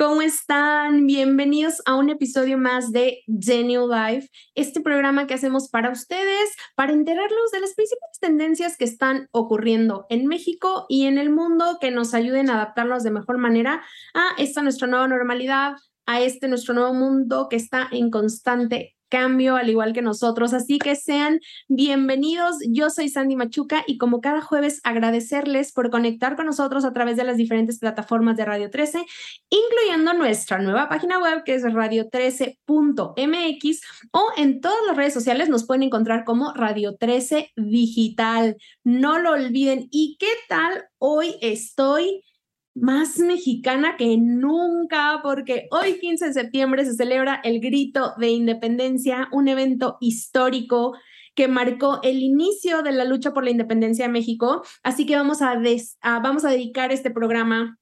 [0.00, 1.06] ¿Cómo están?
[1.06, 6.56] Bienvenidos a un episodio más de The New Life, este programa que hacemos para ustedes,
[6.74, 11.76] para enterarlos de las principales tendencias que están ocurriendo en México y en el mundo,
[11.82, 13.82] que nos ayuden a adaptarnos de mejor manera
[14.14, 15.74] a esta nuestra nueva normalidad,
[16.06, 20.54] a este nuestro nuevo mundo que está en constante cambio, al igual que nosotros.
[20.54, 22.56] Así que sean bienvenidos.
[22.68, 27.18] Yo soy Sandy Machuca y como cada jueves agradecerles por conectar con nosotros a través
[27.18, 29.04] de las diferentes plataformas de Radio 13,
[29.50, 33.80] incluyendo nuestra nueva página web que es radio13.mx
[34.12, 38.56] o en todas las redes sociales nos pueden encontrar como Radio 13 Digital.
[38.84, 39.88] No lo olviden.
[39.90, 40.84] ¿Y qué tal?
[40.98, 42.22] Hoy estoy
[42.80, 49.28] más mexicana que nunca, porque hoy 15 de septiembre se celebra el Grito de Independencia,
[49.32, 50.96] un evento histórico
[51.34, 54.62] que marcó el inicio de la lucha por la independencia de México.
[54.82, 55.60] Así que vamos a,
[56.02, 57.78] vamos a dedicar este programa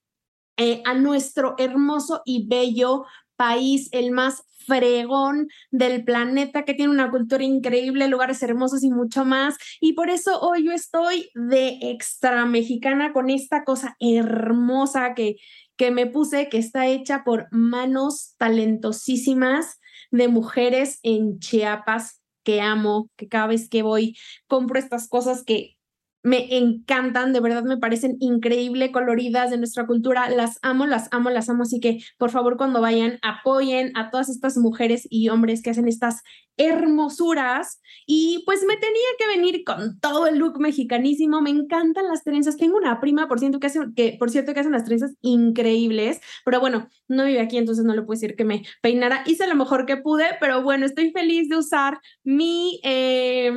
[0.57, 3.05] eh, a nuestro hermoso y bello
[3.39, 9.25] país, el más fregón del planeta, que tiene una cultura increíble, lugares hermosos y mucho
[9.25, 9.56] más.
[9.81, 15.37] Y por eso hoy yo estoy de extra mexicana con esta cosa hermosa que,
[15.77, 23.10] que me puse, que está hecha por manos talentosísimas de mujeres en Chiapas que amo,
[23.16, 24.16] que cada vez que voy
[24.47, 25.78] compro estas cosas que
[26.23, 31.31] me encantan, de verdad me parecen increíble, coloridas de nuestra cultura, las amo, las amo,
[31.31, 35.62] las amo, así que por favor cuando vayan apoyen a todas estas mujeres y hombres
[35.62, 36.23] que hacen estas
[36.57, 37.81] hermosuras.
[38.07, 42.57] Y pues me tenía que venir con todo el look mexicanísimo, me encantan las trenzas,
[42.57, 46.21] tengo una prima por cierto que hace, que por cierto que hacen las trenzas increíbles,
[46.45, 49.55] pero bueno, no vive aquí entonces no le puedo decir que me peinara, hice lo
[49.55, 52.81] mejor que pude, pero bueno, estoy feliz de usar mi...
[52.83, 53.53] Eh,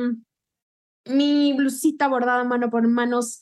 [1.06, 3.40] mi blusita bordada mano por manos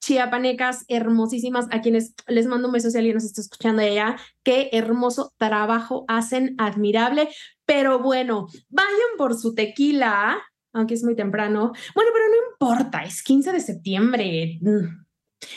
[0.00, 4.16] chiapanecas hermosísimas a quienes les mando un beso si alguien nos está escuchando allá.
[4.42, 7.28] Qué hermoso trabajo hacen, admirable.
[7.64, 10.40] Pero bueno, vayan por su tequila,
[10.72, 11.72] aunque es muy temprano.
[11.94, 14.58] Bueno, pero no importa, es 15 de septiembre.
[14.60, 15.06] Mm,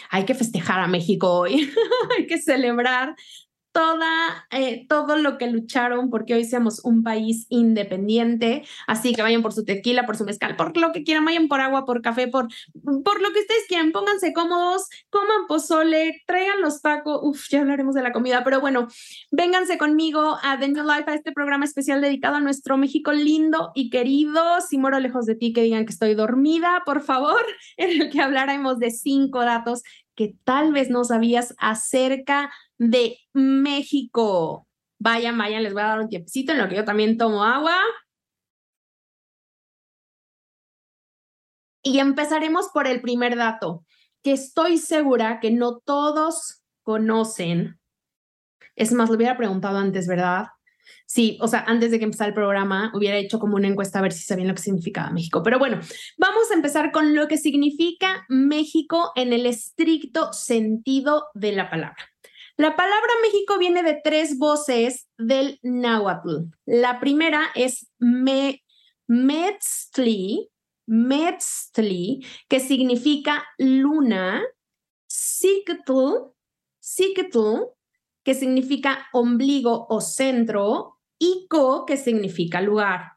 [0.09, 1.69] hay que festejar a México hoy,
[2.17, 3.15] hay que celebrar
[3.71, 8.63] toda, eh, todo lo que lucharon porque hoy seamos un país independiente.
[8.87, 11.61] Así que vayan por su tequila, por su mezcal, por lo que quieran, vayan por
[11.61, 12.47] agua, por café, por,
[12.83, 13.91] por lo que ustedes quieran.
[13.91, 17.19] Pónganse cómodos, coman pozole, traigan los tacos.
[17.23, 18.87] Uf, ya hablaremos de la comida, pero bueno,
[19.31, 23.71] vénganse conmigo a The New Life, a este programa especial dedicado a nuestro México lindo
[23.75, 24.61] y querido.
[24.61, 27.41] Si moro lejos de ti, que digan que estoy dormida, por favor,
[27.77, 29.83] en el que hablaremos de cinco datos
[30.19, 34.67] que tal vez no sabías acerca de México.
[34.99, 37.77] Vayan, vayan, les voy a dar un tiempecito en lo que yo también tomo agua.
[41.83, 43.85] Y empezaremos por el primer dato,
[44.23, 47.79] que estoy segura que no todos conocen.
[48.75, 50.47] Es más, lo hubiera preguntado antes, ¿verdad?
[51.05, 54.01] Sí, o sea, antes de que empezara el programa, hubiera hecho como una encuesta a
[54.01, 55.41] ver si sabían lo que significaba México.
[55.41, 55.79] Pero bueno,
[56.17, 62.09] vamos a empezar con lo que significa México en el estricto sentido de la palabra.
[62.59, 66.51] La palabra México viene de tres voces del náhuatl.
[66.65, 68.65] La primera es me,
[69.07, 70.51] metztli,
[70.85, 72.19] metztli,
[72.49, 74.43] que significa luna,
[75.07, 76.33] siketl,
[76.81, 77.63] siketl,
[78.25, 83.13] que significa ombligo o centro, y co, que significa lugar.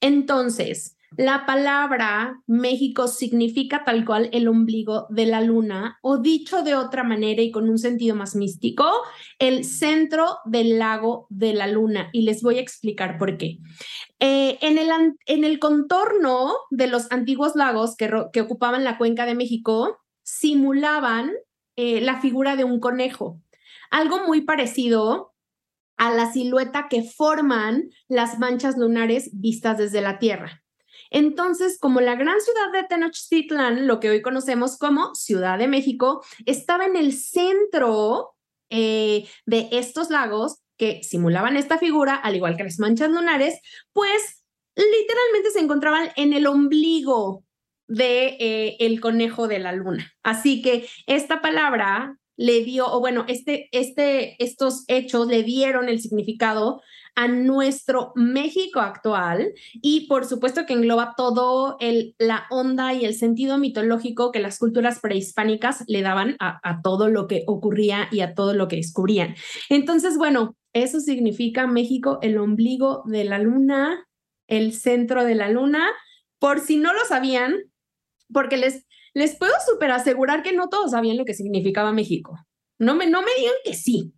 [0.00, 6.74] Entonces, la palabra México significa tal cual el ombligo de la luna, o dicho de
[6.74, 8.90] otra manera y con un sentido más místico,
[9.38, 12.10] el centro del lago de la luna.
[12.12, 13.58] Y les voy a explicar por qué.
[14.18, 14.88] Eh, en, el,
[15.26, 21.32] en, el, contorno de los antiguos lagos que, ocupaban la cuenca de México, simulaban
[21.76, 23.40] eh, la figura de un conejo.
[23.90, 25.34] Algo muy parecido
[25.96, 30.63] a la silueta que forman las manchas lunares vistas desde la Tierra.
[31.14, 36.24] Entonces, como la gran ciudad de Tenochtitlan, lo que hoy conocemos como Ciudad de México,
[36.44, 38.34] estaba en el centro
[38.68, 43.60] eh, de estos lagos que simulaban esta figura, al igual que las manchas lunares,
[43.92, 44.44] pues
[44.74, 47.44] literalmente se encontraban en el ombligo
[47.86, 50.12] de eh, el conejo de la luna.
[50.24, 56.00] Así que esta palabra le dio, o bueno, este, este, estos hechos le dieron el
[56.00, 56.82] significado
[57.14, 63.14] a nuestro México actual y por supuesto que engloba todo el, la onda y el
[63.14, 68.34] sentido mitológico que las culturas prehispánicas le daban a, todo lo que ocurría y a
[68.34, 69.34] todo lo que descubrían.
[69.70, 74.06] Entonces, bueno, eso significa México, el ombligo de la luna,
[74.48, 75.88] el centro de la luna.
[76.38, 77.54] Por si no lo sabían,
[78.32, 82.36] porque les, les puedo súper asegurar que no todos sabían lo que significaba México.
[82.78, 84.12] No me, no me digan que sí.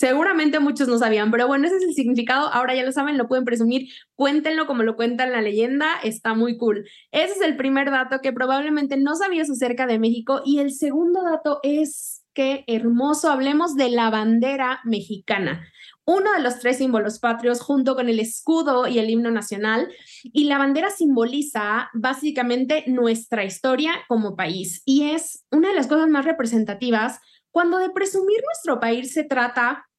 [0.00, 2.50] Seguramente muchos no sabían, pero bueno, ese es el significado.
[2.54, 3.90] Ahora ya lo saben, lo pueden presumir.
[4.14, 5.88] Cuéntenlo como lo cuenta la leyenda.
[6.02, 6.88] Está muy cool.
[7.12, 10.40] Ese es el primer dato que probablemente no sabías acerca de México.
[10.42, 13.30] Y el segundo dato es que hermoso.
[13.30, 15.66] Hablemos de la bandera mexicana
[16.06, 19.92] uno de los tres símbolos patrios junto con el escudo y el himno nacional.
[20.24, 26.08] Y la bandera simboliza básicamente nuestra historia como país y es una de las cosas
[26.08, 27.20] más representativas
[27.52, 29.89] cuando de presumir nuestro país se trata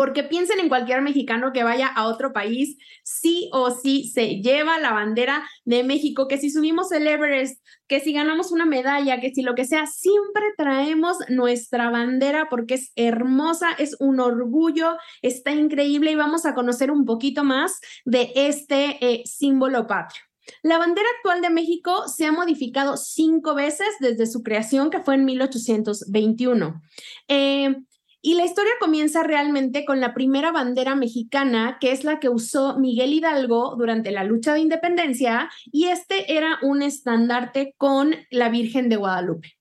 [0.00, 4.78] porque piensen en cualquier mexicano que vaya a otro país, sí o sí se lleva
[4.78, 9.28] la bandera de México, que si subimos el Everest, que si ganamos una medalla, que
[9.34, 15.52] si lo que sea, siempre traemos nuestra bandera porque es hermosa, es un orgullo, está
[15.52, 20.22] increíble y vamos a conocer un poquito más de este eh, símbolo patrio.
[20.62, 25.16] La bandera actual de México se ha modificado cinco veces desde su creación, que fue
[25.16, 26.80] en 1821.
[27.28, 27.76] Eh,
[28.22, 32.78] y la historia comienza realmente con la primera bandera mexicana, que es la que usó
[32.78, 38.88] Miguel Hidalgo durante la lucha de independencia, y este era un estandarte con la Virgen
[38.88, 39.56] de Guadalupe.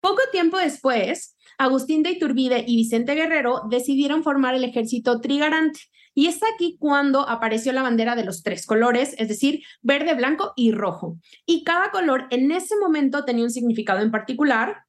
[0.00, 5.80] Poco tiempo después, Agustín de Iturbide y Vicente Guerrero decidieron formar el ejército trigarante.
[6.16, 10.52] Y es aquí cuando apareció la bandera de los tres colores, es decir, verde, blanco
[10.56, 11.18] y rojo.
[11.46, 14.84] Y cada color en ese momento tenía un significado en particular,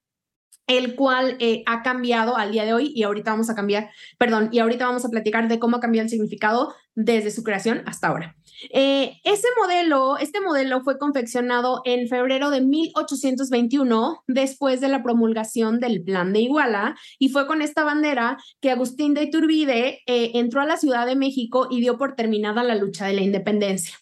[0.67, 4.49] el cual eh, ha cambiado al día de hoy y ahorita vamos a cambiar, perdón,
[4.51, 8.07] y ahorita vamos a platicar de cómo ha cambiado el significado desde su creación hasta
[8.07, 8.35] ahora.
[8.71, 15.79] Eh, ese modelo, este modelo fue confeccionado en febrero de 1821, después de la promulgación
[15.79, 20.61] del Plan de Iguala, y fue con esta bandera que Agustín de Iturbide eh, entró
[20.61, 23.97] a la Ciudad de México y dio por terminada la lucha de la independencia.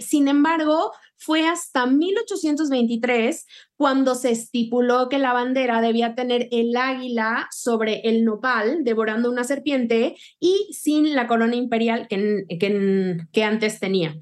[0.00, 3.46] sin embargo, fue hasta 1823
[3.76, 9.44] cuando se estipuló que la bandera debía tener el águila sobre el nopal, devorando una
[9.44, 14.16] serpiente, y sin la corona imperial que, que, que antes tenía.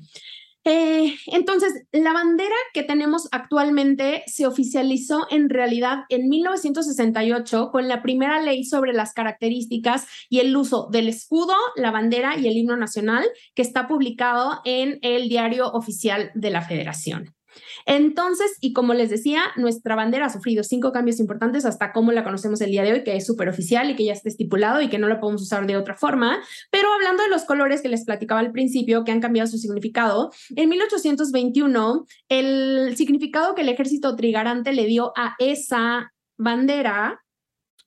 [0.64, 8.02] Eh, entonces, la bandera que tenemos actualmente se oficializó en realidad en 1968 con la
[8.02, 12.76] primera ley sobre las características y el uso del escudo, la bandera y el himno
[12.76, 13.24] nacional,
[13.54, 17.37] que está publicado en el diario oficial de la Federación.
[17.86, 22.24] Entonces, y como les decía, nuestra bandera ha sufrido cinco cambios importantes hasta cómo la
[22.24, 24.88] conocemos el día de hoy, que es súper oficial y que ya está estipulado y
[24.88, 26.40] que no la podemos usar de otra forma.
[26.70, 30.30] Pero hablando de los colores que les platicaba al principio, que han cambiado su significado,
[30.56, 37.20] en 1821, el significado que el ejército trigarante le dio a esa bandera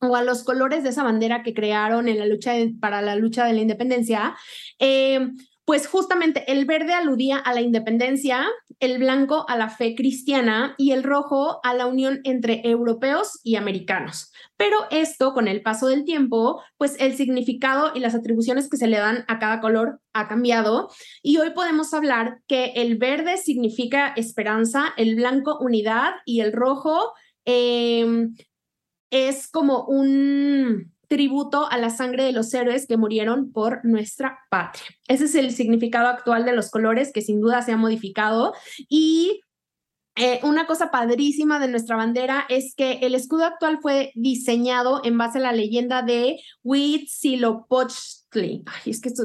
[0.00, 3.46] o a los colores de esa bandera que crearon en la lucha para la lucha
[3.46, 4.34] de la independencia,
[4.80, 5.30] eh,
[5.64, 8.46] pues justamente el verde aludía a la independencia,
[8.80, 13.54] el blanco a la fe cristiana y el rojo a la unión entre europeos y
[13.54, 14.32] americanos.
[14.56, 18.88] Pero esto, con el paso del tiempo, pues el significado y las atribuciones que se
[18.88, 20.90] le dan a cada color ha cambiado
[21.22, 27.12] y hoy podemos hablar que el verde significa esperanza, el blanco unidad y el rojo
[27.44, 28.34] em,
[29.10, 34.86] es como un tributo a la sangre de los héroes que murieron por nuestra patria.
[35.08, 38.54] Ese es el significado actual de los colores que sin duda se ha modificado
[38.88, 39.42] y
[40.16, 45.18] eh, una cosa padrísima de nuestra bandera es que el escudo actual fue diseñado en
[45.18, 48.62] base a la leyenda de Huitzilopochtli.
[48.64, 49.24] Ay, es que esto,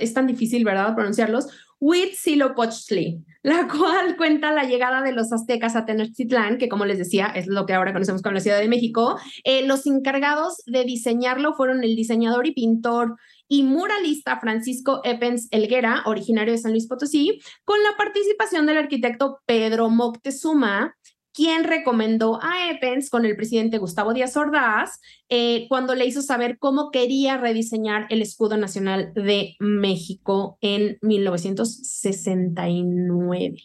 [0.00, 0.96] es tan difícil, ¿verdad?
[0.96, 1.46] Pronunciarlos.
[1.80, 7.26] Huitzilopochtli, la cual cuenta la llegada de los aztecas a Tenochtitlán, que como les decía,
[7.26, 9.18] es lo que ahora conocemos como la Ciudad de México.
[9.44, 13.16] Eh, los encargados de diseñarlo fueron el diseñador y pintor
[13.48, 19.40] y muralista Francisco Epens Elguera, originario de San Luis Potosí, con la participación del arquitecto
[19.44, 20.94] Pedro Moctezuma,
[21.40, 26.58] quien recomendó a Evans con el presidente Gustavo Díaz Ordaz eh, cuando le hizo saber
[26.58, 33.56] cómo quería rediseñar el escudo nacional de México en 1969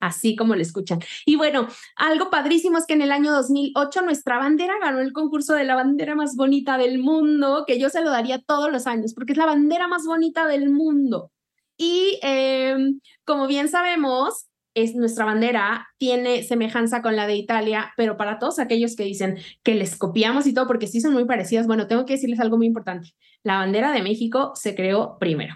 [0.00, 1.00] así como lo escuchan.
[1.26, 5.52] Y bueno, algo padrísimo es que en el año 2008 nuestra bandera ganó el concurso
[5.52, 9.12] de la bandera más bonita del mundo, que yo se lo daría todos los años,
[9.12, 11.30] porque es la bandera más bonita del mundo.
[11.76, 14.48] Y em, como bien sabemos,
[14.82, 19.38] es nuestra bandera tiene semejanza con la de Italia, pero para todos aquellos que dicen
[19.62, 22.56] que les copiamos y todo, porque sí son muy parecidas, bueno, tengo que decirles algo
[22.56, 23.14] muy importante.
[23.42, 25.54] La bandera de México se creó primero.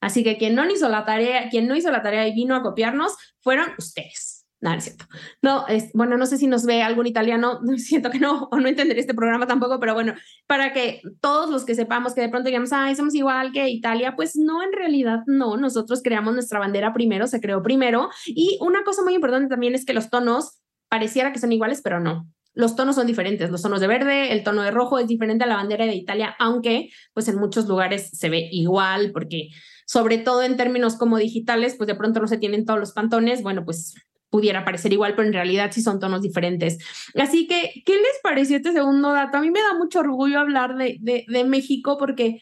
[0.00, 2.62] Así que quien no hizo la tarea, quien no hizo la tarea y vino a
[2.62, 4.39] copiarnos fueron ustedes.
[4.62, 5.06] No, es cierto.
[5.40, 8.68] No, es, bueno, no sé si nos ve algún italiano, siento que no, o no
[8.68, 10.14] entender este programa tampoco, pero bueno,
[10.46, 14.14] para que todos los que sepamos que de pronto digamos, ay, somos igual que Italia,
[14.16, 18.10] pues no, en realidad no, nosotros creamos nuestra bandera primero, se creó primero.
[18.26, 21.98] Y una cosa muy importante también es que los tonos pareciera que son iguales, pero
[21.98, 22.28] no.
[22.52, 25.46] Los tonos son diferentes, los tonos de verde, el tono de rojo es diferente a
[25.46, 29.50] la bandera de Italia, aunque pues en muchos lugares se ve igual, porque
[29.86, 33.42] sobre todo en términos como digitales, pues de pronto no se tienen todos los pantones,
[33.42, 33.94] bueno, pues
[34.30, 36.78] pudiera parecer igual, pero en realidad sí son tonos diferentes.
[37.14, 39.38] Así que, ¿qué les pareció este segundo dato?
[39.38, 42.40] A mí me da mucho orgullo hablar de, de, México porque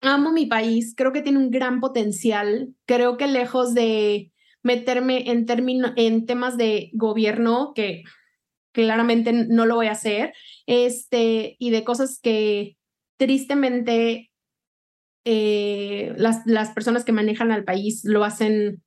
[0.00, 5.46] amo mi país, creo que tiene un gran potencial, creo que lejos de meterme en,
[5.96, 8.02] en temas de gobierno, que
[8.72, 10.32] claramente no lo voy a hacer,
[10.66, 12.78] este, y de cosas que
[13.18, 14.30] tristemente
[15.24, 18.82] eh, las, las personas que manejan al país lo hacen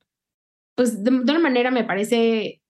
[0.75, 2.62] pues de, una manera me parece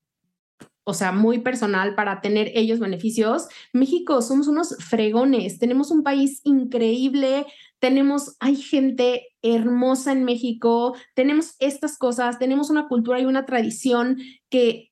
[0.88, 3.48] o sea, muy personal para tener ellos beneficios.
[3.74, 7.48] México somos unos fregones, tenemos un país increíble,
[7.80, 14.20] tenemos, hay gente hermosa en México, tenemos estas cosas, tenemos una cultura y una tradición
[14.52, 14.92] que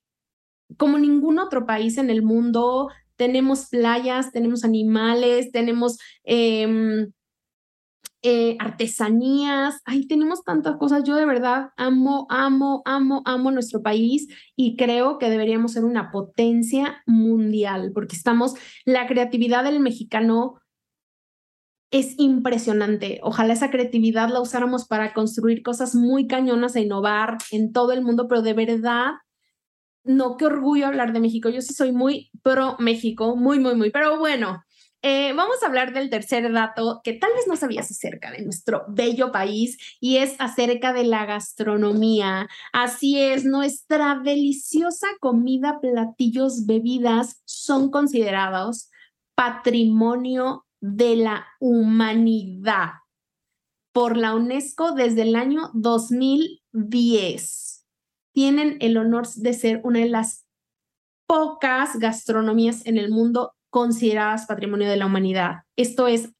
[0.77, 5.99] como ningún otro país en el mundo, tenemos playas, tenemos animales, tenemos...
[6.23, 7.07] Eh,
[8.25, 11.03] eh, artesanías, ay, tenemos tantas cosas.
[11.03, 16.09] Yo de verdad amo, amo, amo, amo nuestro país y creo que deberíamos ser una
[16.09, 20.61] potencia mundial porque estamos, la creatividad del mexicano
[21.91, 23.19] es impresionante.
[23.23, 28.01] Ojalá esa creatividad la usáramos para construir cosas muy cañonas e innovar en todo el
[28.01, 29.11] mundo, pero de verdad,
[30.05, 31.49] no, qué orgullo hablar de México.
[31.49, 34.63] Yo sí soy muy pro México, muy, muy, muy, pero bueno.
[35.05, 38.85] Eh, vamos a hablar del tercer dato que tal vez no sabías acerca de nuestro
[38.87, 42.47] bello país y es acerca de la gastronomía.
[42.71, 48.89] Así es, nuestra deliciosa comida, platillos, bebidas son considerados
[49.35, 52.91] patrimonio de la humanidad
[53.91, 57.85] por la UNESCO desde el año 2010.
[58.33, 60.45] Tienen el honor de ser una de las
[61.27, 65.63] pocas gastronomías en el mundo consideradas patrimonio de la humanidad.
[65.75, 66.31] Esto es,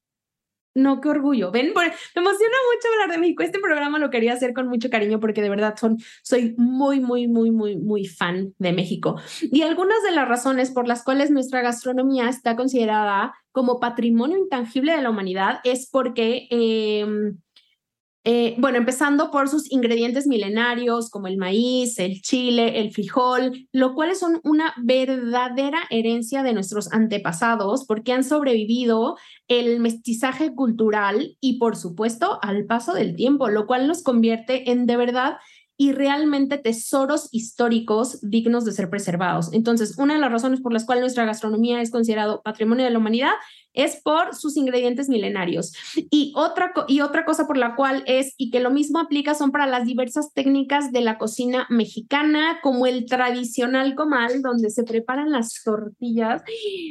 [0.72, 1.50] no, qué orgullo.
[1.50, 3.42] Ven, me emociona mucho hablar de México.
[3.42, 7.26] Este programa lo quería hacer con mucho cariño porque de verdad son, soy muy, muy,
[7.26, 9.20] muy, muy, muy fan de México.
[9.42, 14.94] Y algunas de las razones por las cuales nuestra gastronomía está considerada como patrimonio intangible
[14.94, 16.46] de la humanidad es porque...
[16.50, 17.38] Em,
[18.26, 23.94] eh, bueno, empezando por sus ingredientes milenarios como el maíz, el chile, el frijol, lo
[23.94, 31.58] cual son una verdadera herencia de nuestros antepasados porque han sobrevivido el mestizaje cultural y
[31.58, 35.36] por supuesto al paso del tiempo, lo cual nos convierte en de verdad
[35.76, 39.52] y realmente tesoros históricos dignos de ser preservados.
[39.52, 42.98] Entonces, una de las razones por las cuales nuestra gastronomía es considerado patrimonio de la
[42.98, 43.32] humanidad
[43.74, 45.72] es por sus ingredientes milenarios.
[46.10, 49.50] Y otra, y otra cosa por la cual es, y que lo mismo aplica, son
[49.50, 55.32] para las diversas técnicas de la cocina mexicana, como el tradicional comal, donde se preparan
[55.32, 56.42] las tortillas.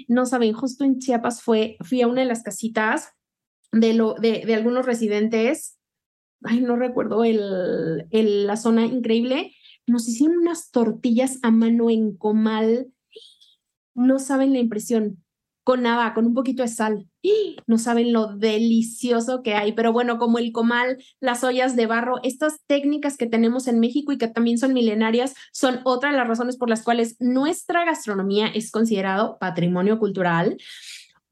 [0.08, 3.10] No saben, justo en Chiapas fue, fui a una de las casitas
[3.72, 5.80] de, lo, de, algunos residentes
[6.46, 9.54] ay, no recuerdo el, el, la zona increíble,
[9.88, 12.92] nos hicieron unas tortillas a mano en comal.
[13.96, 15.23] No saben la impresión,
[15.64, 17.08] con nada, con un poquito de sal.
[17.66, 22.20] No saben lo delicioso que hay, pero bueno, como el comal, las ollas de barro,
[22.24, 26.28] estas técnicas que tenemos en México y que también son milenarias, son otra de las
[26.28, 30.58] razones por las cuales nuestra gastronomía es considerado patrimonio cultural.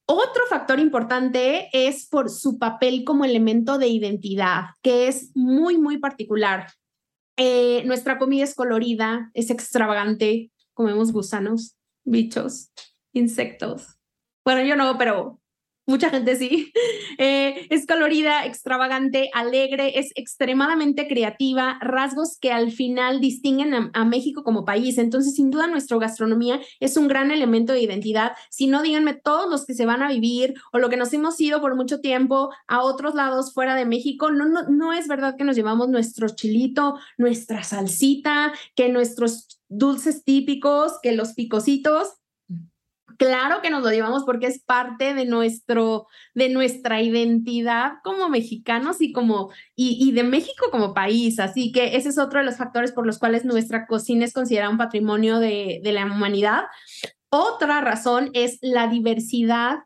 [0.06, 5.98] Otro factor importante es por su papel como elemento de identidad, que es muy, muy
[5.98, 6.68] particular.
[7.38, 12.72] Eh, nuestra comida es colorida, es extravagante, comemos gusanos, bichos,
[13.14, 14.01] insectos.
[14.44, 15.42] Bueno, yo no, pero
[15.86, 16.72] mucha gente sí.
[17.18, 24.06] Eh, es colorida, extravagante, alegre, es extremadamente creativa, rasgos que al final distinguen a, a,
[24.06, 24.98] México como país.
[24.98, 28.32] Entonces, sin duda, nuestra gastronomía es un gran elemento de identidad.
[28.50, 31.40] Si no, díganme todos los que se van a vivir o lo que nos hemos
[31.40, 35.36] ido por mucho tiempo a otros lados fuera de México, no, no, no es verdad
[35.38, 42.21] que nos llevamos nuestro chilito, nuestra salsita, que nuestros dulces típicos, que los picositos
[43.22, 49.00] Claro que nos lo llevamos porque es parte de nuestro, de nuestra identidad como mexicanos
[49.00, 51.40] y como, y, de México como país.
[51.40, 54.72] Así que ese es otro de los factores por los cuales nuestra cocina es considerada
[54.72, 56.64] un patrimonio de, de la humanidad.
[57.30, 59.82] Otra razón es la diversidad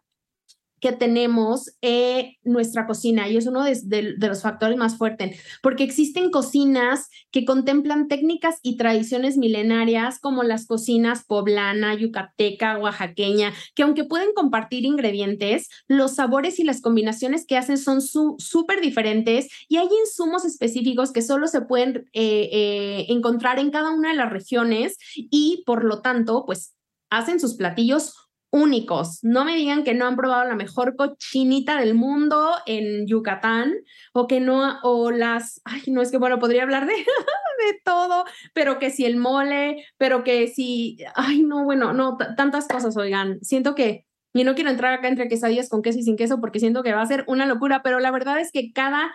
[0.86, 6.30] que tenemos en nuestra cocina y es uno de, los factores más fuertes, porque existen
[6.30, 14.04] cocinas que contemplan técnicas y tradiciones milenarias como las cocinas poblana, yucateca, oaxaqueña, que aunque
[14.04, 19.88] pueden compartir ingredientes, los sabores y las combinaciones que hacen son súper diferentes y hay
[20.04, 25.00] insumos específicos que solo se pueden eh, eh, encontrar en cada una de las regiones
[25.16, 26.76] y por lo tanto, pues
[27.10, 28.25] hacen sus platillos
[28.56, 29.20] únicos.
[29.22, 33.74] No me digan que no han probado la mejor cochinita del mundo en Yucatán
[34.14, 38.24] o que no, o las, ay, no es que, bueno, podría hablar de, de todo,
[38.54, 43.40] pero que si el mole, pero que si, ay, no, bueno, no, tantas cosas, oigan,
[43.42, 46.60] siento que, y no quiero entrar acá entre quesadillas con queso y sin queso porque
[46.60, 49.14] siento que va a ser una locura, pero la verdad es que cada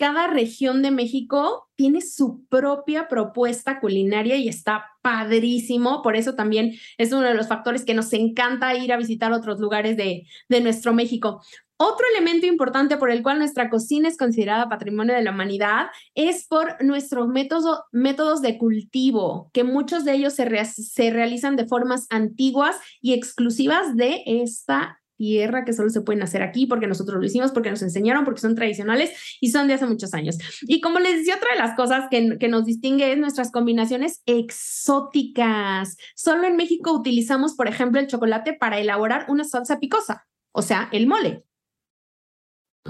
[0.00, 6.00] cada región de México tiene su propia propuesta culinaria y está padrísimo.
[6.00, 9.60] Por eso también es uno de los factores que nos encanta ir a visitar otros
[9.60, 11.42] lugares de, de nuestro México.
[11.76, 16.46] Otro elemento importante por el cual nuestra cocina es considerada patrimonio de la humanidad es
[16.46, 22.76] por nuestros métodos, de cultivo, que muchos de ellos se, se realizan de formas antiguas
[23.02, 27.52] y exclusivas de esta tierra que solo se pueden hacer aquí porque nosotros lo hicimos,
[27.52, 30.38] porque nos enseñaron, porque son tradicionales y son de hace muchos años.
[30.62, 34.22] Y como les decía, otra de las cosas que, que nos distingue es nuestras combinaciones
[34.24, 35.98] exóticas.
[36.16, 40.88] Solo en México utilizamos, por ejemplo, el chocolate para elaborar una salsa picosa, o sea,
[40.90, 41.44] el mole.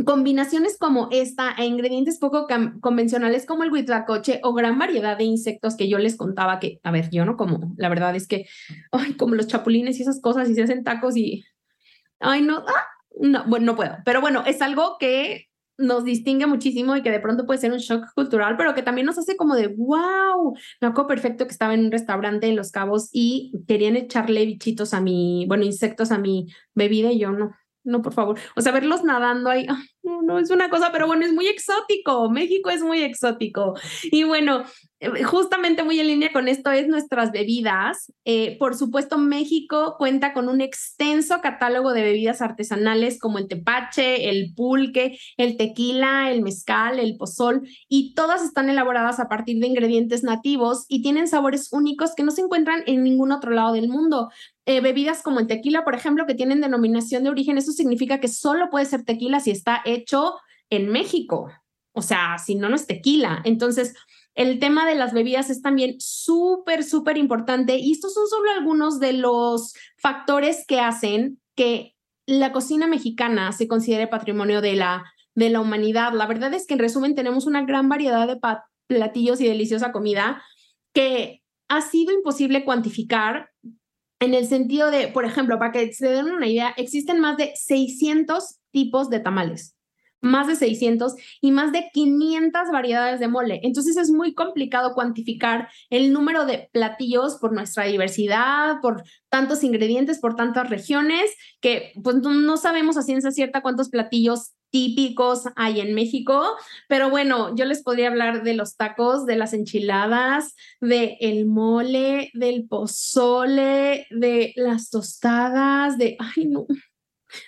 [0.04, 2.46] Combinaciones como esta e ingredientes poco
[2.80, 6.93] convencionales como el huitlacoche o gran variedad de insectos que yo les contaba que, a
[6.93, 8.47] ver, yo no como, la verdad es que,
[8.93, 11.45] ay, como los chapulines y esas cosas y se hacen tacos y
[12.21, 12.87] ay, no, ah,
[13.19, 13.97] no, bueno, no puedo.
[14.04, 15.47] Pero bueno, es algo que
[15.80, 19.06] nos distingue muchísimo y que de pronto puede ser un shock cultural, pero que también
[19.06, 20.54] nos hace como de wow.
[20.80, 24.95] Me acuerdo perfecto que estaba en un restaurante en Los Cabos y querían echarle bichitos
[24.95, 27.52] a mi, bueno, insectos a mi bebida y yo no,
[27.83, 28.39] no, por favor.
[28.56, 29.67] O sea, verlos nadando ahí,
[30.02, 32.30] no, no es una cosa, pero bueno, es muy exótico.
[32.30, 33.75] México es muy exótico.
[34.04, 34.65] Y bueno,
[35.25, 38.13] justamente muy en línea con esto es nuestras bebidas.
[38.25, 44.28] Eh, por supuesto, México cuenta con un extenso catálogo de bebidas artesanales como el tepache,
[44.28, 49.69] el pulque, el tequila, el mezcal, el pozol, y todas están elaboradas a partir de
[49.69, 53.89] ingredientes nativos y tienen sabores únicos que no se encuentran en ningún otro lado del
[53.89, 54.28] mundo.
[54.67, 58.28] Eh, bebidas como el tequila, por ejemplo, que tienen denominación de origen, eso significa que
[58.28, 60.34] solo puede ser tequila si está hecho
[60.69, 61.50] en México.
[61.93, 63.41] O sea, si no, no es tequila.
[63.45, 63.95] Entonces,
[64.40, 68.98] el tema de las bebidas es también súper, súper importante y estos son solo algunos
[68.98, 75.50] de los factores que hacen que la cocina mexicana se considere patrimonio de la, de
[75.50, 76.14] la humanidad.
[76.14, 78.40] La verdad es que en resumen tenemos una gran variedad de
[78.86, 80.42] platillos y deliciosa comida
[80.94, 83.50] que ha sido imposible cuantificar
[84.20, 87.52] en el sentido de, por ejemplo, para que se den una idea, existen más de
[87.56, 89.76] 600 tipos de tamales
[90.21, 93.61] más de 600 y más de 500 variedades de mole.
[93.63, 100.19] Entonces es muy complicado cuantificar el número de platillos por nuestra diversidad, por tantos ingredientes,
[100.19, 101.30] por tantas regiones,
[101.61, 106.56] que pues no sabemos a ciencia cierta cuántos platillos típicos hay en México,
[106.89, 112.30] pero bueno, yo les podría hablar de los tacos, de las enchiladas, de el mole,
[112.35, 116.67] del pozole, de las tostadas, de, ay no,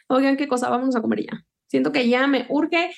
[0.09, 1.52] oigan qué cosa, vamos a comer ya.
[1.73, 2.95] Siento que ya me urge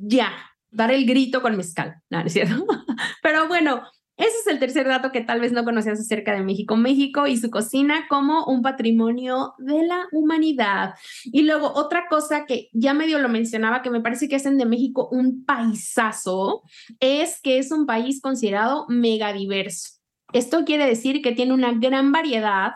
[0.00, 0.32] ya
[0.72, 2.66] dar el grito con mezcal, ¿no, es cierto?
[3.22, 3.84] Pero bueno,
[4.16, 6.74] ese es el tercer dato que tal vez no conocías acerca de México.
[6.74, 10.94] México y su cocina como un patrimonio de la humanidad.
[11.26, 14.66] Y luego otra cosa que ya medio lo mencionaba, que me parece que hacen de
[14.66, 16.64] México un paisazo,
[16.98, 19.90] es que es un país considerado megadiverso.
[20.32, 22.72] Esto quiere decir que tiene una gran variedad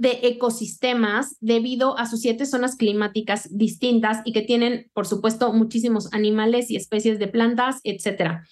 [0.00, 6.12] de ecosistemas debido a sus siete zonas climáticas distintas y que tienen, por supuesto, muchísimos
[6.12, 8.44] animales y especies de plantas, etcétera.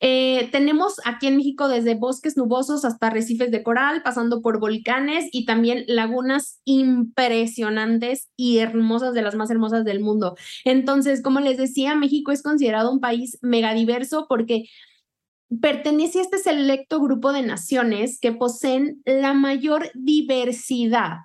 [0.00, 5.28] Eh, tenemos aquí en México desde bosques nubosos hasta arrecifes de coral, pasando por volcanes
[5.30, 10.36] y también lagunas impresionantes y hermosas, de las más hermosas del mundo.
[10.64, 14.64] Entonces, como les decía, México es considerado un país megadiverso porque
[15.60, 21.18] pertenece a este selecto grupo de naciones que poseen la mayor diversidad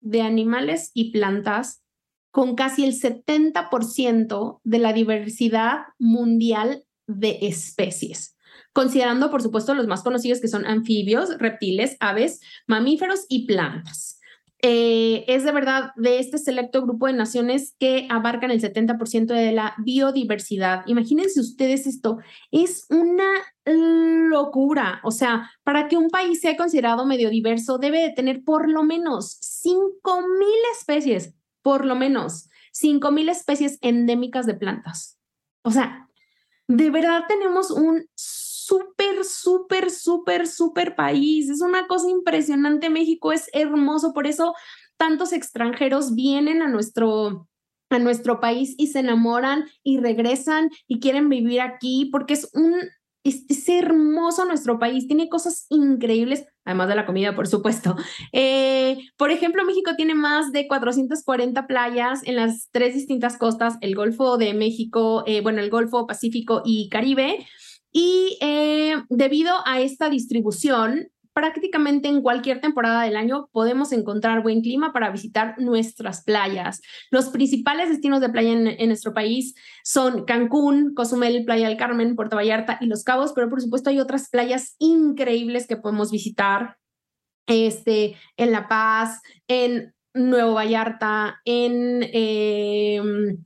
[0.00, 1.82] de animales y plantas,
[2.30, 8.36] con casi el 70% de la diversidad mundial de especies,
[8.72, 14.20] considerando, por supuesto, los más conocidos que son anfibios, reptiles, aves, mamíferos y plantas.
[14.62, 19.52] Eh, es de verdad de este selecto grupo de naciones que abarcan el 70% de
[19.52, 20.84] la biodiversidad.
[20.86, 22.18] Imagínense ustedes esto,
[22.50, 23.28] es una
[23.66, 25.00] locura.
[25.04, 28.82] O sea, para que un país sea considerado medio diverso, debe de tener por lo
[28.84, 35.18] menos 5.000 especies, por lo menos 5.000 especies endémicas de plantas.
[35.62, 36.08] O sea,
[36.68, 38.06] de verdad tenemos un
[38.66, 41.48] súper, súper, súper, súper país.
[41.48, 42.90] Es una cosa impresionante.
[42.90, 44.12] México es hermoso.
[44.12, 44.54] Por eso
[44.96, 47.48] tantos extranjeros vienen a nuestro
[47.90, 52.74] a nuestro país y se enamoran y regresan y quieren vivir aquí porque es un
[53.24, 57.96] es, hermoso nuestro país, tiene cosas increíbles, además de la comida, por supuesto.
[58.32, 63.94] Eh, por ejemplo, México tiene más de 440 playas en las tres distintas costas, el
[63.94, 67.46] Golfo de México, eh, bueno, el Golfo Pacífico y Caribe.
[67.96, 74.62] Y eh, debido a esta distribución, prácticamente en cualquier temporada del año podemos encontrar buen
[74.62, 76.82] clima para visitar nuestras playas.
[77.12, 79.54] Los principales destinos de playa en, nuestro país
[79.84, 84.00] son Cancún, Cozumel, Playa del Carmen, Puerto Vallarta y Los Cabos, pero por supuesto hay
[84.00, 86.78] otras playas increíbles que podemos visitar
[87.46, 92.08] este, en La Paz, en Nuevo Vallarta, en...
[92.12, 93.44] Em,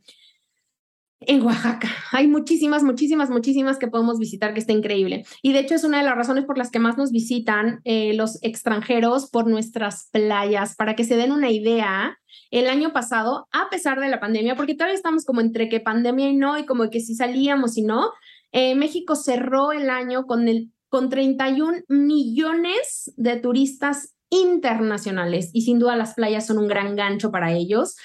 [1.21, 1.89] en Oaxaca.
[2.13, 5.25] Hay muchísimas, muchísimas, muchísimas que podemos visitar que está increíble.
[5.43, 8.15] Y de hecho es una de las razones por las que más nos visitan eh,
[8.15, 10.77] los extranjeros por nuestras playas.
[10.77, 12.19] Para que se den una idea,
[12.51, 16.29] el año pasado, a pesar de la pandemia, porque todavía estamos como entre que pandemia
[16.31, 18.11] y no, y como que si salíamos y no,
[18.53, 25.79] eh, México cerró el año con, el, con 31 millones de turistas internacionales y sin
[25.79, 27.97] duda las playas son un gran gancho para ellos.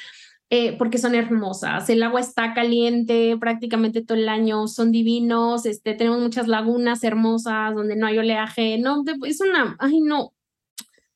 [0.50, 1.90] Eh, porque son hermosas.
[1.90, 7.74] El agua está caliente prácticamente todo el año, son divinos, este, tenemos muchas lagunas hermosas
[7.74, 8.78] donde no hay oleaje.
[8.78, 10.34] No, es una, ay no,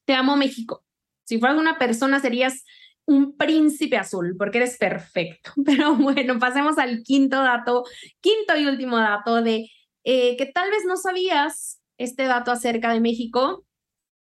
[0.05, 0.83] te amo México.
[1.23, 2.63] Si fueras una persona serías
[3.05, 5.51] un príncipe azul porque eres perfecto.
[5.65, 7.83] Pero bueno, pasemos al quinto dato,
[8.21, 9.69] quinto y último dato de
[10.03, 13.65] eh, que tal vez no sabías este dato acerca de México.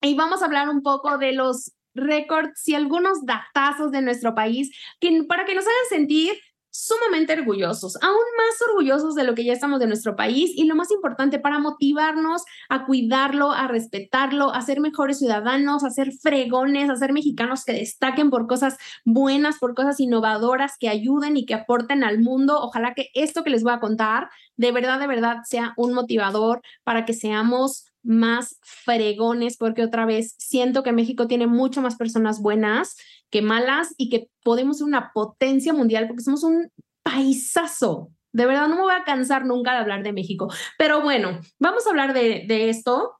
[0.02, 4.70] Y vamos a hablar un poco de los récords y algunos datazos de nuestro país
[5.00, 6.38] que, para que nos hagan sentir
[6.72, 10.76] sumamente orgullosos, aún más orgullosos de lo que ya estamos de nuestro país y lo
[10.76, 16.88] más importante para motivarnos a cuidarlo, a respetarlo, a ser mejores ciudadanos, a ser fregones,
[16.88, 21.54] a ser mexicanos que destaquen por cosas buenas, por cosas innovadoras, que ayuden y que
[21.54, 22.60] aporten al mundo.
[22.62, 26.60] Ojalá que esto que les voy a contar de verdad, de verdad sea un motivador
[26.84, 32.40] para que seamos más fregones, porque otra vez siento que México tiene mucho más personas
[32.40, 32.96] buenas
[33.30, 36.70] que malas y que podemos ser una potencia mundial porque somos un
[37.02, 38.10] paisazo.
[38.32, 40.48] De verdad, no me voy a cansar nunca de hablar de México.
[40.78, 43.16] Pero bueno, vamos a hablar de, de esto,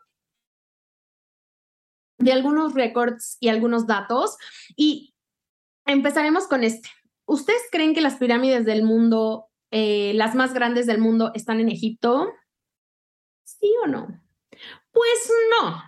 [2.18, 4.36] de algunos récords y algunos datos.
[4.76, 5.14] Y
[5.86, 6.88] empezaremos con este.
[7.26, 11.68] ¿Ustedes creen que las pirámides del mundo, eh, las más grandes del mundo, están en
[11.68, 12.32] Egipto?
[13.44, 14.19] ¿Sí o no?
[15.00, 15.82] Pues no.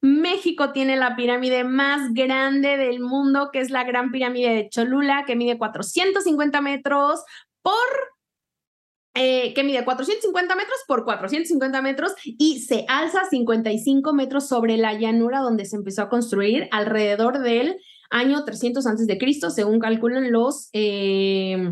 [0.00, 5.24] México tiene la pirámide más grande del mundo, que es la Gran Pirámide de Cholula,
[5.26, 7.22] que mide 450 metros
[7.60, 7.74] por
[9.12, 14.94] eh, que mide 450 metros por 450 metros y se alza 55 metros sobre la
[14.94, 17.76] llanura donde se empezó a construir alrededor del
[18.08, 21.70] año 300 antes de Cristo, según calculan los, eh,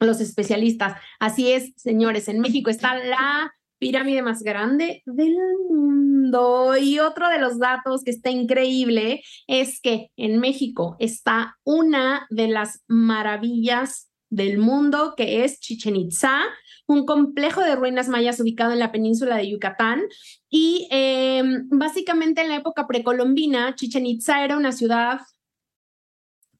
[0.00, 1.00] los especialistas.
[1.20, 3.52] Así es, señores, en México está la
[3.84, 5.36] pirámide más grande del
[5.68, 6.74] mundo.
[6.74, 12.48] Y otro de los datos que está increíble es que en México está una de
[12.48, 16.40] las maravillas del mundo, que es Chichen Itza,
[16.86, 20.00] un complejo de ruinas mayas ubicado en la península de Yucatán.
[20.48, 25.20] Y em, básicamente en la época precolombina, Chichen Itza era una ciudad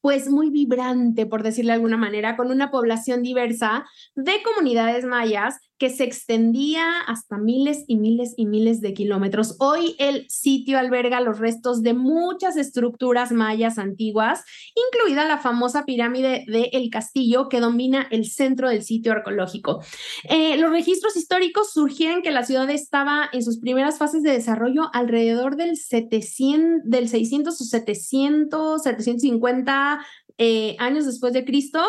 [0.05, 5.57] pues muy vibrante, por decirlo de alguna manera, con una población diversa de comunidades mayas
[5.79, 9.57] que se extendía hasta miles y miles y miles de kilómetros.
[9.59, 16.45] Hoy el sitio alberga los restos de muchas estructuras mayas antiguas, incluida la famosa pirámide
[16.47, 19.83] de El Castillo que domina el centro del sitio arqueológico.
[20.29, 24.90] Eh, los registros históricos sugieren que la ciudad estaba en sus primeras fases de desarrollo
[24.93, 29.94] alrededor del 700, del 600 o 700, 750
[30.37, 31.81] eh, años después de Cristo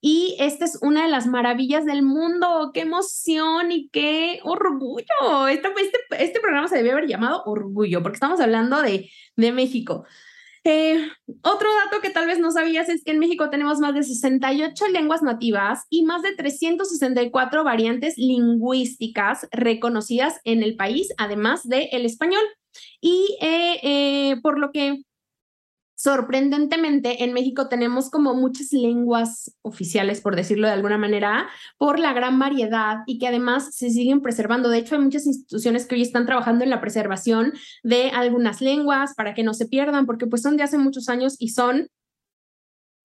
[0.00, 2.70] y esta es una de las maravillas del mundo.
[2.74, 5.48] ¡Qué emoción y qué orgullo!
[5.48, 10.04] Este, este, este programa se debe haber llamado Orgullo porque estamos hablando de, de México.
[10.66, 11.08] Eh,
[11.42, 14.88] otro dato que tal vez no sabías es que en México tenemos más de 68
[14.88, 22.06] lenguas nativas y más de 364 variantes lingüísticas reconocidas en el país, además del el
[22.06, 22.44] español.
[23.00, 25.04] Y eh, por lo que
[26.04, 32.12] sorprendentemente en México tenemos como muchas lenguas oficiales, por decirlo de alguna manera, por la
[32.12, 34.68] gran variedad y que además se siguen preservando.
[34.68, 39.14] De hecho, hay muchas instituciones que hoy están trabajando en la preservación de algunas lenguas
[39.14, 41.88] para que no se pierdan, porque pues son de hace muchos años y son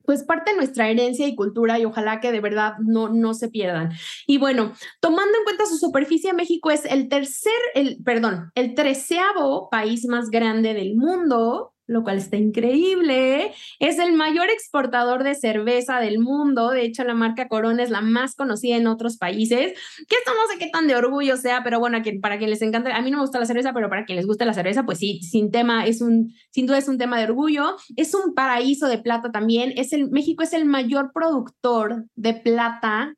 [0.03, 3.47] pues parte de nuestra herencia y cultura y ojalá que de verdad no, no se
[3.47, 3.91] pierdan.
[4.27, 9.69] Y bueno, tomando en cuenta su superficie, México es el tercer, el, perdón, el treceavo
[9.69, 13.52] país más grande del mundo lo cual está increíble.
[13.80, 16.69] Es el mayor exportador de cerveza del mundo.
[16.69, 19.73] De hecho, la marca Corona es la más conocida en otros países.
[20.08, 22.95] Que esto no sé qué tan de orgullo sea, pero bueno, para quien les encanta,
[22.95, 24.99] a mí no me gusta la cerveza, pero para quien les gusta la cerveza, pues
[24.99, 27.75] sí, sin tema, es un, sin duda es un tema de orgullo.
[27.95, 29.73] Es un paraíso de plata también.
[29.75, 33.15] Es el, México es el mayor productor de plata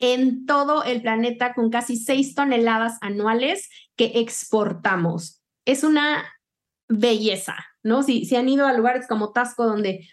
[0.00, 5.40] en todo el planeta con casi 6 toneladas anuales que exportamos.
[5.64, 6.24] Es una
[6.88, 7.56] belleza.
[7.82, 8.02] ¿no?
[8.02, 10.08] Si, si han ido a lugares como Tasco, donde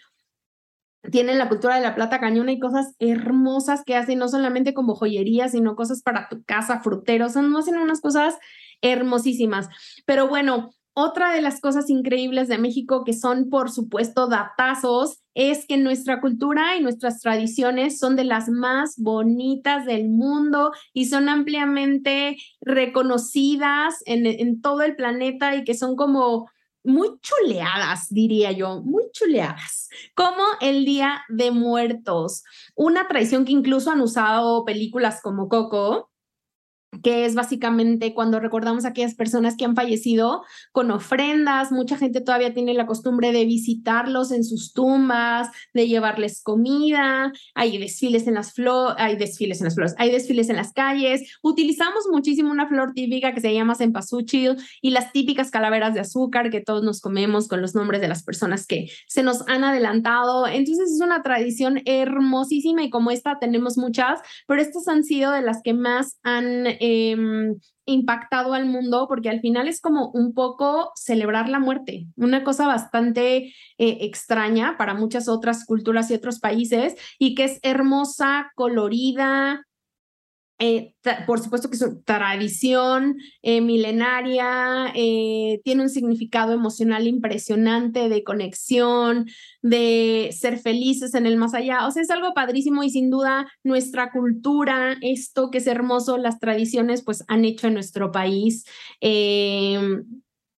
[1.10, 4.94] tienen la cultura de la plata cañona y cosas hermosas que hacen, no solamente como
[4.94, 8.36] joyería, sino cosas para tu casa, fruteros, no hacen unas cosas
[8.82, 9.68] hermosísimas.
[10.04, 15.66] Pero bueno, otra de las cosas increíbles de México que son, por supuesto, datazos, es
[15.66, 21.28] que nuestra cultura y nuestras tradiciones son de las más bonitas del mundo y son
[21.28, 26.48] ampliamente reconocidas en, en todo el planeta y que son como
[26.86, 32.44] muy chuleadas, diría yo, muy chuleadas, como el Día de Muertos,
[32.74, 36.10] una tradición que incluso han usado películas como Coco,
[37.02, 41.72] que es básicamente cuando recordamos a aquellas personas que han fallecido con ofrendas.
[41.72, 47.32] Mucha gente todavía tiene la costumbre de visitarlos en sus tumbas, de llevarles comida.
[47.54, 51.38] Hay desfiles en las flores, hay desfiles en las flores, hay desfiles en las calles.
[51.42, 56.50] Utilizamos muchísimo una flor típica que se llama cempasúchil y las típicas calaveras de azúcar
[56.50, 60.46] que todos nos comemos con los nombres de las personas que se nos han adelantado.
[60.46, 65.42] Entonces es una tradición hermosísima y como esta tenemos muchas, pero estas han sido de
[65.42, 70.92] las que más han Em, impactado al mundo, porque al final es como un poco
[70.94, 73.52] celebrar la muerte, una cosa bastante eh,
[74.02, 79.65] extraña para muchas otras culturas y otros países, y que es hermosa, colorida,
[80.58, 80.94] eh,
[81.26, 89.26] por supuesto que su tradición eh, milenaria eh, tiene un significado emocional impresionante de conexión,
[89.60, 91.86] de ser felices en el más allá.
[91.86, 96.38] O sea, es algo padrísimo y sin duda nuestra cultura, esto que es hermoso, las
[96.38, 98.64] tradiciones, pues han hecho en nuestro país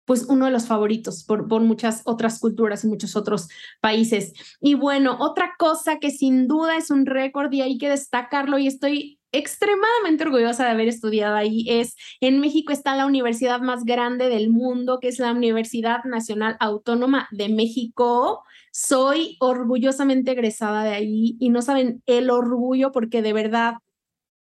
[0.08, 3.50] pues uno de los favoritos por, por muchas otras culturas y muchos otros
[3.82, 4.32] países.
[4.62, 8.68] Y bueno, otra cosa que sin duda es un récord y hay que destacarlo y
[8.68, 14.30] estoy extremadamente orgullosa de haber estudiado ahí es, en México está la universidad más grande
[14.30, 18.44] del mundo, que es la Universidad Nacional Autónoma de México.
[18.72, 23.76] Soy orgullosamente egresada de ahí y no saben el orgullo porque de verdad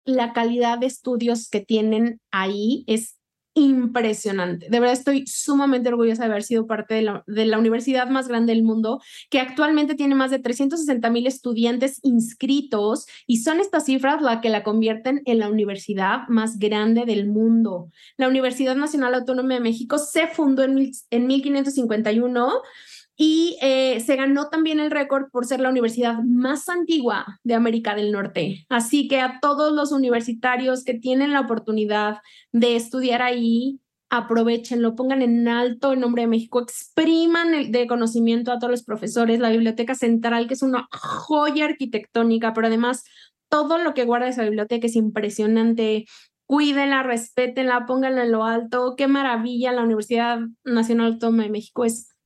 [0.05, 3.16] la calidad de estudios que tienen ahí es
[3.58, 4.67] impresionante.
[4.70, 7.02] De verdad estoy sumamente orgullosa de haber sido parte de
[7.46, 13.08] la, universidad más grande del mundo, que actualmente tiene más de 360 mil estudiantes inscritos
[13.26, 17.89] y son estas cifras las que la convierten en la universidad más grande del mundo.
[18.15, 22.62] La Universidad Nacional Autónoma de México se fundó en, en 1551
[23.17, 27.95] y eh, se ganó también el récord por ser la universidad más antigua de América
[27.95, 28.65] del Norte.
[28.69, 32.19] Así que a todos los universitarios que tienen la oportunidad
[32.51, 33.80] de estudiar ahí,
[34.12, 38.84] aprovechenlo, pongan en alto el nombre de México, expriman el de conocimiento a todos los
[38.84, 43.03] profesores, la Biblioteca Central, que es una joya arquitectónica, pero además
[43.49, 46.06] todo lo que guarda esa biblioteca es impresionante.
[46.45, 48.93] Cuídenla, respétenla, pónganla en lo alto.
[48.95, 52.16] Qué maravilla la Universidad Nacional Autónoma de México es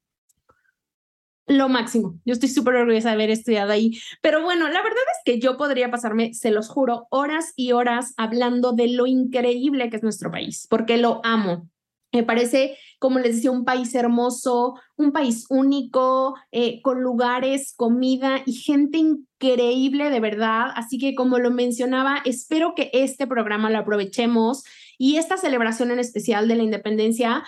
[1.51, 2.19] lo máximo.
[2.25, 3.99] Yo estoy súper orgullosa de haber estudiado ahí.
[4.21, 8.13] Pero bueno, la verdad es que yo podría pasarme, se los juro, horas y horas
[8.17, 11.69] hablando de lo increíble que es nuestro país, porque lo amo.
[12.13, 18.41] Me parece, como les decía, un país hermoso, un país único, eh, con lugares, comida
[18.45, 20.71] y gente increíble de verdad.
[20.75, 24.63] Así que, como lo mencionaba, espero que este programa lo aprovechemos
[24.97, 27.43] y esta celebración en especial de la independencia,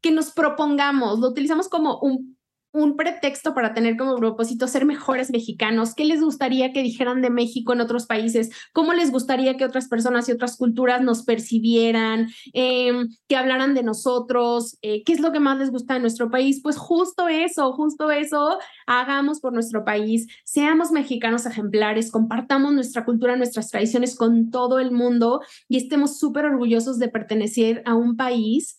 [0.00, 2.37] que nos propongamos, lo utilizamos como un
[2.72, 5.94] un pretexto para tener como propósito ser mejores mexicanos?
[5.94, 8.50] ¿Qué les gustaría que dijeran de México en otros países?
[8.72, 12.28] ¿Cómo les gustaría que otras personas y otras culturas nos percibieran?
[12.52, 14.78] Em, que hablaran de nosotros?
[14.82, 16.60] Eh, ¿Qué es lo que más les gusta de nuestro país?
[16.62, 23.36] Pues justo eso, justo eso, hagamos por nuestro país, seamos mexicanos ejemplares, compartamos nuestra cultura,
[23.36, 28.78] nuestras tradiciones con todo el mundo y estemos súper orgullosos de pertenecer a un país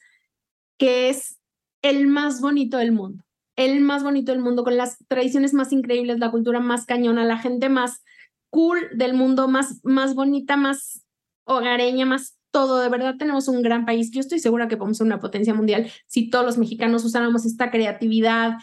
[0.77, 1.39] que es
[1.81, 3.23] el más bonito del mundo
[3.59, 7.37] el más bonito del mundo, con las tradiciones más increíbles, la cultura más cañona, la
[7.37, 8.03] gente más
[8.49, 11.05] cool del mundo, más, más bonita, más
[11.43, 12.79] hogareña, más todo.
[12.79, 14.11] De verdad tenemos un gran país.
[14.11, 17.69] Yo estoy segura que podemos ser una potencia mundial si todos los mexicanos usáramos esta
[17.69, 18.53] creatividad,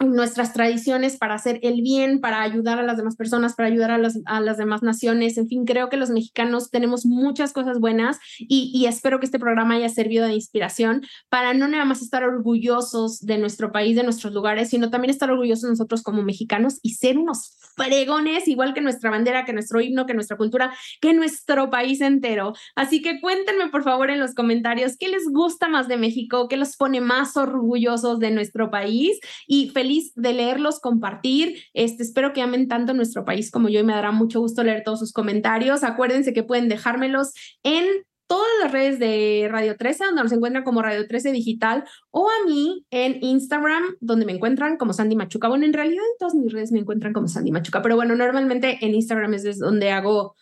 [0.00, 3.98] nuestras tradiciones para hacer el bien, para ayudar a las demás personas, para ayudar a
[3.98, 5.36] las, a las demás naciones.
[5.36, 9.38] En fin, creo que los mexicanos tenemos muchas cosas buenas y, y, espero que este
[9.38, 14.02] programa haya servido de inspiración para no nada más estar orgullosos de nuestro país, de
[14.02, 18.80] nuestros lugares, sino también estar orgullosos nosotros como mexicanos y ser unos fregones, igual que
[18.80, 22.54] nuestra bandera, que nuestro himno, que nuestra cultura, que nuestro país entero.
[22.74, 26.56] Así que cuéntenme por favor en los comentarios qué les gusta más de México, qué
[26.56, 31.62] los pone más orgullosos de nuestro país y feliz de leerlos, compartir.
[31.74, 34.82] Este, espero que amen tanto nuestro país como yo y me dará mucho gusto leer
[34.84, 35.84] todos sus comentarios.
[35.84, 37.84] Acuérdense que pueden dejármelos en
[38.30, 42.46] todas las redes de Radio 13, donde nos encuentran como Radio 13 Digital, o a
[42.46, 45.48] mí en Instagram, donde me encuentran como Sandy Machuca.
[45.48, 48.78] Bueno, en realidad en todas mis redes me encuentran como Sandy Machuca, pero bueno, normalmente
[48.82, 50.36] en Instagram es donde hago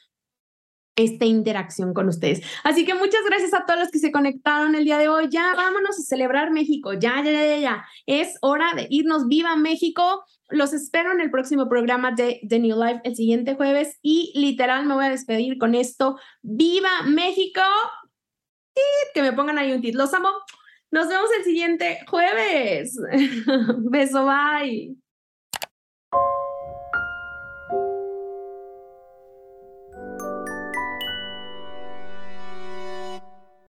[0.98, 2.42] esta interacción con ustedes.
[2.64, 5.28] Así que muchas gracias a todos los que se conectaron el día de hoy.
[5.30, 6.92] Ya vámonos a celebrar México.
[6.92, 7.84] Ya, ya, ya, ya.
[8.06, 9.28] Es hora de irnos.
[9.28, 10.24] Viva México.
[10.50, 14.86] Los espero en el próximo programa de The New Life el siguiente jueves y literal
[14.86, 16.18] me voy a despedir con esto.
[16.42, 17.62] ¡Viva México!
[19.14, 19.94] Que me pongan ahí un tit.
[19.94, 20.30] Los amo.
[20.90, 22.98] Nos vemos el siguiente jueves.
[23.90, 25.07] Beso, bye.